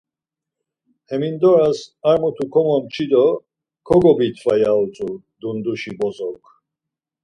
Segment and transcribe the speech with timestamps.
[1.09, 3.25] Hemindoras ar mutu komomçi do
[3.87, 6.41] kogobitva ya utzu Dunduşi bozok.